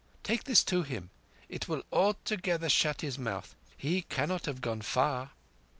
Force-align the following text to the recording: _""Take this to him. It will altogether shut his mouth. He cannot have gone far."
_""Take 0.23 0.45
this 0.45 0.63
to 0.63 0.81
him. 0.81 1.11
It 1.47 1.67
will 1.69 1.83
altogether 1.93 2.69
shut 2.69 3.01
his 3.01 3.19
mouth. 3.19 3.53
He 3.77 4.01
cannot 4.01 4.47
have 4.47 4.59
gone 4.59 4.81
far." 4.81 5.33